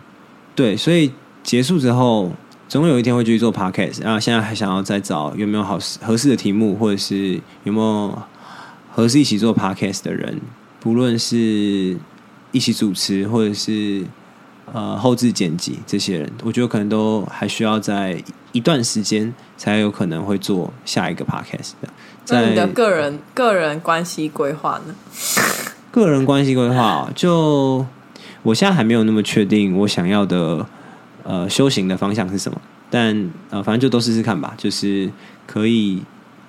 [0.55, 1.13] 对，所以
[1.43, 2.33] 结束之后。
[2.69, 8.19] 总有一天会继续做 podcast，然后现在还想要再找有没有好合适的题目，或者是有没有
[8.93, 10.41] 合适一起做 podcast 的人，
[10.81, 11.97] 不论是
[12.51, 14.05] 一起主持，或者是
[14.73, 18.21] 呃后置剪辑这些人，我觉得可能都还需要在
[18.53, 21.89] 一段时间才有可能会做下一个 podcast 的。
[22.29, 24.95] 那你的个人个人关系规划呢？
[25.93, 27.87] 个人关系规划哦，就
[28.43, 30.67] 我现在还没有那么确定我想要的
[31.27, 35.11] 呃修行的方向是什么，但呃反正就都试试看吧，就是
[35.47, 36.03] 可以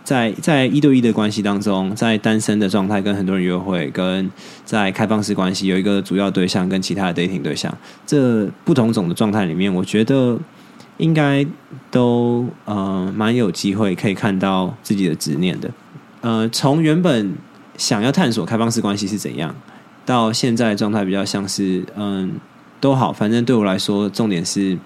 [0.03, 4.29] 在在一对一的关系当中，在单身的状态跟很多人约会，跟
[4.63, 10.39] 在开放式关系有一个主要对象跟其他的 dating 对象，这不同种的状态里面，我觉得
[10.97, 11.45] 应该
[11.91, 15.69] 都呃蛮有机会可以看到自己的执念的。
[16.21, 17.35] 呃，从原本
[17.77, 19.53] 想要探索开放式关系是怎样，
[20.05, 22.33] 到现在状态比较像是嗯
[22.79, 24.77] 都好，反正对我来说，重点是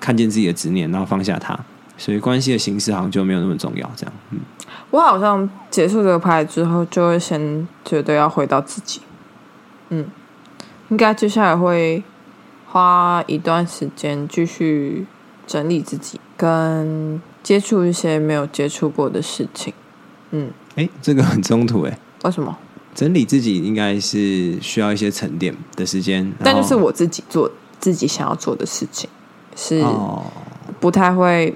[0.00, 1.58] 看见自己的执念，然后放下它。
[1.98, 4.12] 所以关系的形式好像就没有那么重要，这样。
[4.30, 4.40] 嗯，
[4.90, 9.00] 我好像结束这个牌之后，就会先觉得要回到自己。
[9.90, 10.06] 嗯，
[10.88, 12.02] 应该接下来会
[12.66, 15.06] 花一段时间继续
[15.46, 19.72] 整理自己，跟接触一些没有接触过的事情。
[20.30, 21.98] 嗯，哎，这个很冲突哎。
[22.24, 22.58] 为什么？
[22.94, 27.50] 整理自己应该是需要一些沉淀的时间，但就是我自己做
[27.80, 29.08] 自己想要做的事情，
[29.56, 30.24] 是哦，
[30.78, 31.54] 不太会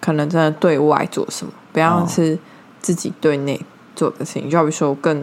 [0.00, 2.38] 可能真的对外做什么，不要哦是
[2.80, 3.60] 自己对内
[3.94, 4.48] 做的事情。
[4.48, 5.22] 就好比说更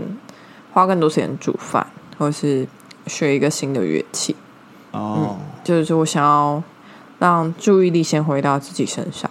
[0.72, 1.86] 花更多时间煮饭，
[2.17, 2.67] 或是
[3.08, 4.36] 学一个新的乐器，
[4.91, 6.62] 哦，就是我想要
[7.17, 9.30] 让注意力先回到自己身上。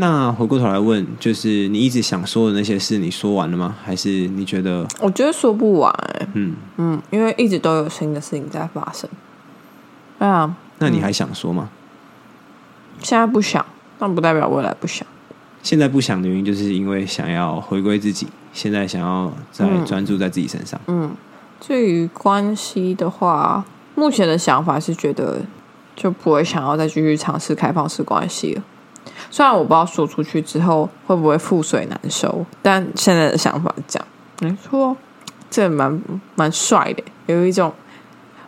[0.00, 3.74] 那回过头来问，就是你一直想说的那些事，你说完了吗？
[3.84, 9.10] 还是你觉得，我觉得说不完、欸，嗯，嗯，因为一直都有新的事情在发生。
[10.20, 11.68] 对啊，那你还想说吗？
[13.02, 13.66] 现在不想，
[13.98, 15.04] 但不代表未来不想。
[15.64, 20.80] 现在不想的原因，就是因为想要回归自己，现在想要再嗯专注在自己身上。
[20.86, 21.10] 嗯
[21.60, 23.64] 至于关系的话，
[23.96, 25.40] 目前的想法是觉得
[25.96, 28.62] 就不会想要再继续尝试开放式关系了。
[29.30, 34.08] 虽然我不知道说出去之后会不会覆水难收，但现在的想法是这样。
[34.40, 34.96] 没错，
[35.50, 36.00] 这蛮
[36.34, 37.72] 蛮帅的，有一种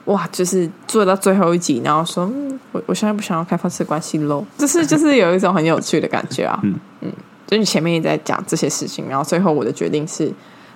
[0.06, 6.58] 哇，就是做到最后一集，然后说，嗯，我我现在不想要开放式关系喽， 就是就是有一种很有趣的感觉啊。
[6.62, 7.12] 嗯嗯，
[7.46, 10.32] 就你前面一直在讲这些事情，然后最后我的决定是，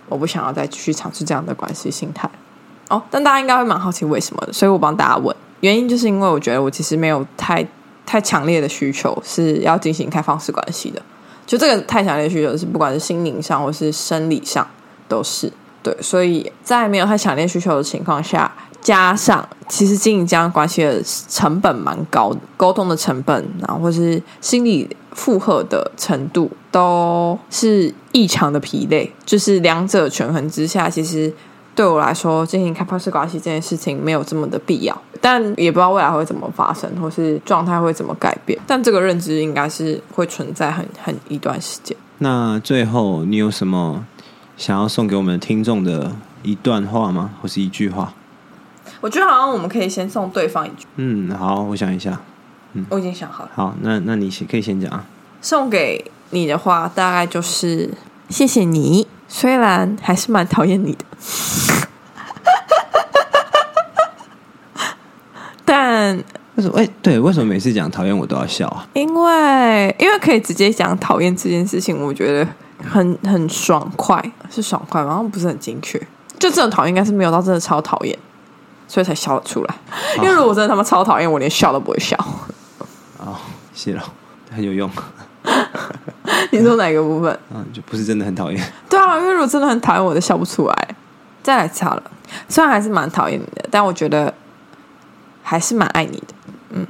[0.09, 2.29] 我不想要再继续尝试这样的关系心态。
[2.89, 7.67] 哦，但大家应该会蛮好奇为什么的，所以我帮大家问，原因就是因为我觉得我其实没有太
[8.07, 11.03] 太强烈的需求是要进行开放式关系的，
[11.47, 14.67] 就这个太强烈需求是不管是心灵上或是生理上
[15.09, 15.53] 都是
[15.83, 18.51] 对，所以在没有太强烈需求的情况下，
[18.81, 31.33] 加上其实经营这样关系的成本蛮高的，沟通的成本，然后或是心理负荷的程度都是异常的疲累，就是两者权衡之下，其实。
[31.77, 34.97] 对我来说，进行开放式关系这件事情没有这么的必要，
[35.27, 38.61] 但也不知道未来会怎么发生，或是状态会怎么改变。
[38.67, 41.97] 但这个认知应该是会存在很很一段时间。
[42.19, 44.05] 那最后，你有什么
[44.59, 47.31] 想要送给我们听众的一段话吗？
[47.41, 48.13] 或是一句话？
[49.01, 52.21] 我觉得好像我们可以先送对方一句，嗯，好，我想一下。
[52.75, 53.51] 嗯我已经想好了。
[53.55, 55.07] 好，那那你先可以先讲啊。
[55.41, 57.89] 送给你的话，大概就是
[58.29, 61.05] 谢谢你，虽然还是蛮讨厌你的，
[66.15, 66.79] 但为什么？
[66.79, 68.87] 哎、对，为什么每次讲讨厌我都要笑啊？
[68.93, 72.47] 因为因为可以直接讲讨厌这件事情，我觉得
[72.89, 75.11] 很很爽快，是爽快吗？
[75.11, 75.99] 好像不是很精确。
[76.39, 78.17] 就这种讨厌，应该是没有到真的超讨厌，
[78.87, 79.75] 所以才笑得出来。
[80.19, 82.17] 因为如果真的他妈超讨厌，我连笑都不会笑。
[83.19, 83.37] 哦，
[83.73, 84.03] 谢了，
[84.51, 84.91] 很有用。
[86.51, 87.39] 你说哪个部分？
[87.55, 88.73] 嗯， 就不是真的很讨厌。
[88.89, 90.89] 对啊，因为如果真的很讨厌我，都笑不出来。
[91.43, 92.03] 再来一次好了，
[92.49, 94.33] 虽然还是蛮讨厌你的，但我觉得
[95.45, 96.35] 还是蛮爱你的。
[96.71, 96.85] 嗯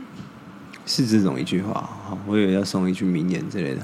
[0.86, 1.74] 是这种一句话，
[2.08, 3.80] 好我以为要送一句名言之类的。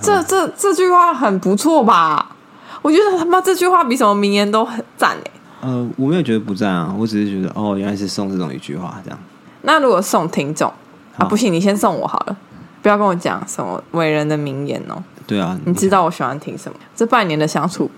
[0.00, 2.34] 这这这句话很不错吧？
[2.82, 5.30] 我觉得他妈这句话比什么名言都很赞哎。
[5.62, 9.18] 呃，我没有觉得不赞啊，我只是觉得哦，原来是送这种一句话这样。
[9.62, 10.72] 那如果送听众
[11.16, 12.36] 啊，不行，你先送我好了，
[12.82, 15.02] 不要跟我讲什么伟人的名言哦。
[15.26, 16.78] 对啊，你知道我喜欢听什么？
[16.94, 17.90] 这半年的相处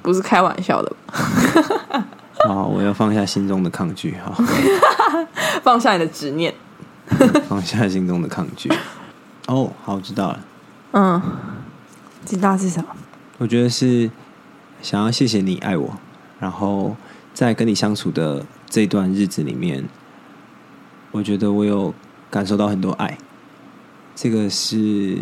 [0.00, 0.92] 不是开玩笑的，
[2.48, 4.32] 好，我要放下心中的抗拒，好，
[5.62, 6.54] 放下你的执念。
[7.48, 8.70] 放下心中的抗拒。
[9.48, 10.40] 哦，好，知道了。
[10.92, 11.22] 嗯，
[12.24, 12.88] 知道是什么？
[13.38, 14.10] 我觉得是
[14.82, 15.96] 想要谢谢你爱我，
[16.38, 16.96] 然后
[17.32, 19.84] 在跟你相处的这段日子里面，
[21.12, 21.94] 我觉得我有
[22.30, 23.16] 感受到很多爱，
[24.14, 25.16] 这个是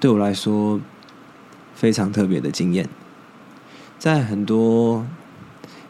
[0.00, 0.80] 对我来说
[1.74, 2.88] 非常特别的经验。
[3.98, 5.06] 在很多，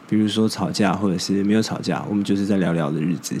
[0.09, 3.35] 比如说吵架或者是没有吵架，我们就是在聊聊的日子，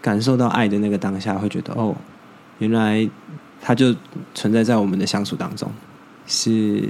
[0.00, 1.94] 感受到爱的那个当下，会觉得哦，
[2.58, 3.08] 原来
[3.60, 3.94] 它就
[4.34, 5.70] 存在在我们的相处当中。
[6.26, 6.82] 是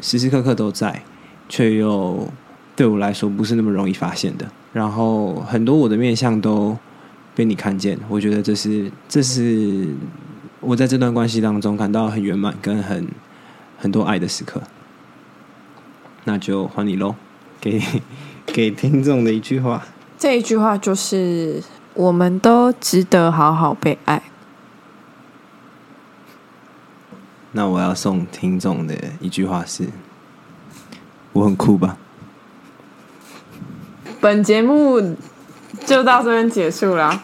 [0.00, 1.04] 时时刻刻都在，
[1.48, 2.28] 却又
[2.74, 4.46] 对我来说不是那么容易发现的。
[4.72, 6.76] 然后很多我的面相都
[7.36, 9.86] 被你看见，我觉得这是这是
[10.58, 13.06] 我在这段关系当中感到很圆满跟很
[13.78, 14.60] 很多爱的时刻。
[16.24, 17.14] 那就还你喽，
[17.64, 17.82] 给
[18.44, 19.82] 给听众的一句话。
[20.18, 21.62] 这一句话就是：
[21.94, 24.22] 我们都值得好好被爱。
[27.52, 29.88] 那我要送听众的一句话是：
[31.32, 31.96] 我很酷吧？
[34.20, 35.16] 本节目
[35.86, 37.22] 就到这边结束了，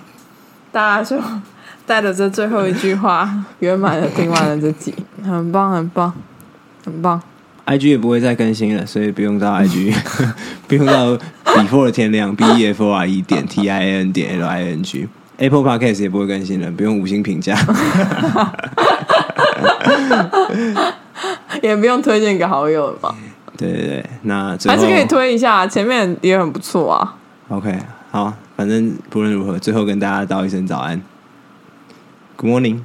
[0.72, 1.22] 大家就
[1.86, 6.14] 带着这最后一句话，圆满的听完了这集，很棒，很棒，
[6.84, 7.20] 很棒。
[7.70, 9.94] IG 也不会再更新了，所以不用到 IG，
[10.66, 14.44] 不用到 before 天亮 b e f o r e 点 t i n 点 l
[14.44, 15.06] i n g。
[15.36, 17.56] Apple Podcast 也不会更新了，不用五星评价。
[21.62, 23.14] 也不用推荐给好友了嘛，
[23.56, 27.16] 对对对，那还是可以推一下，前面也很不错啊。
[27.48, 27.72] OK，
[28.10, 31.00] 好，反正不论如何，最后跟大家道一声早安
[32.36, 32.80] ，Good morning。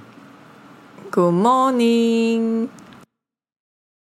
[1.09, 2.67] Good morning。